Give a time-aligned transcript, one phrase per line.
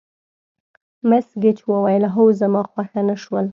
[1.09, 3.45] مس ګېج وویل: هو، خو زما خوښه نه شول.